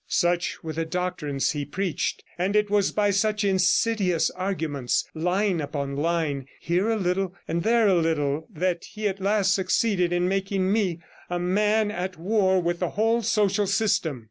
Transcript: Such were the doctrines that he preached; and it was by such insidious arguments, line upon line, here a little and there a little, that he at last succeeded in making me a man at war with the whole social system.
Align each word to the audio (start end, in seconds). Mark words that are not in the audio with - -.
Such 0.07 0.63
were 0.63 0.73
the 0.73 0.83
doctrines 0.83 1.53
that 1.53 1.59
he 1.59 1.63
preached; 1.63 2.23
and 2.35 2.55
it 2.55 2.71
was 2.71 2.91
by 2.91 3.11
such 3.11 3.43
insidious 3.43 4.31
arguments, 4.31 5.07
line 5.13 5.61
upon 5.61 5.95
line, 5.95 6.47
here 6.59 6.89
a 6.89 6.95
little 6.95 7.35
and 7.47 7.61
there 7.61 7.87
a 7.87 7.93
little, 7.93 8.47
that 8.51 8.83
he 8.85 9.07
at 9.07 9.21
last 9.21 9.53
succeeded 9.53 10.11
in 10.11 10.27
making 10.27 10.71
me 10.73 11.01
a 11.29 11.37
man 11.37 11.91
at 11.91 12.17
war 12.17 12.59
with 12.59 12.79
the 12.79 12.89
whole 12.89 13.21
social 13.21 13.67
system. 13.67 14.19